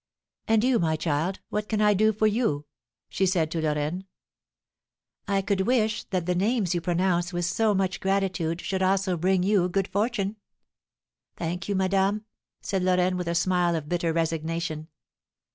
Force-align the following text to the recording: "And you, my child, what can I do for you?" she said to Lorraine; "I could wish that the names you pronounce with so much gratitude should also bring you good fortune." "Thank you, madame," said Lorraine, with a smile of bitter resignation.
"And 0.47 0.63
you, 0.63 0.79
my 0.79 0.95
child, 0.95 1.41
what 1.49 1.69
can 1.69 1.79
I 1.79 1.93
do 1.93 2.11
for 2.11 2.25
you?" 2.25 2.65
she 3.07 3.27
said 3.27 3.51
to 3.51 3.61
Lorraine; 3.61 4.07
"I 5.27 5.43
could 5.43 5.61
wish 5.61 6.05
that 6.05 6.25
the 6.25 6.33
names 6.33 6.73
you 6.73 6.81
pronounce 6.81 7.31
with 7.31 7.45
so 7.45 7.75
much 7.75 7.99
gratitude 7.99 8.61
should 8.61 8.81
also 8.81 9.15
bring 9.15 9.43
you 9.43 9.69
good 9.69 9.87
fortune." 9.87 10.37
"Thank 11.37 11.69
you, 11.69 11.75
madame," 11.75 12.25
said 12.61 12.81
Lorraine, 12.81 13.15
with 13.15 13.27
a 13.27 13.35
smile 13.35 13.75
of 13.75 13.87
bitter 13.87 14.11
resignation. 14.11 14.87